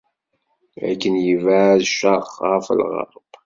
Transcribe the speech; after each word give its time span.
Akken 0.89 1.15
yebɛed 1.25 1.81
ccerq 1.89 2.31
ɣef 2.49 2.65
lɣerb. 2.79 3.11